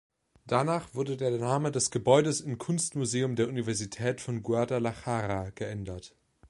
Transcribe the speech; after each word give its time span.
Danach 0.47 0.95
wurde 0.95 1.15
der 1.15 1.29
Name 1.29 1.71
des 1.71 1.91
Gebäudes 1.91 2.41
in 2.41 2.57
Kunstmuseum 2.57 3.35
der 3.35 3.47
Universität 3.47 4.19
von 4.19 4.41
Guadalajara 4.41 5.51
geändert. 5.51 6.15